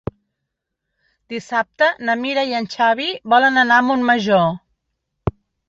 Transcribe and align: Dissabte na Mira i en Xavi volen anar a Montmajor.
Dissabte 1.33 1.91
na 2.09 2.17
Mira 2.23 2.47
i 2.53 2.57
en 2.61 2.69
Xavi 2.77 3.13
volen 3.35 3.63
anar 3.67 3.81
a 3.83 3.87
Montmajor. 3.93 4.45